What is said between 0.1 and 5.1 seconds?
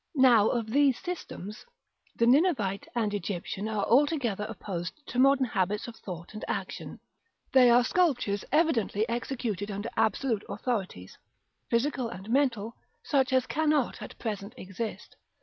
§VIII. Now of these systems, the Ninevite and Egyptian are altogether opposed